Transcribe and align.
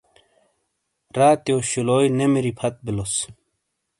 راتیو 1.17 1.57
شُولوئی 1.69 2.07
نے 2.17 2.25
مِری 2.33 2.51
فَت 2.57 2.75
بِیلوس۔ 2.85 3.15